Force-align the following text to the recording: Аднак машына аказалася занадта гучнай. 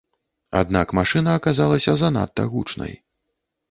Аднак 0.61 0.95
машына 0.99 1.37
аказалася 1.41 1.97
занадта 2.05 2.51
гучнай. 2.57 2.93